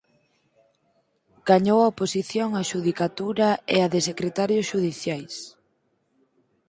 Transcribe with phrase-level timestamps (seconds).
[1.49, 5.35] Gañou a oposición á Xudicatura e á de Secretarios xudiciais.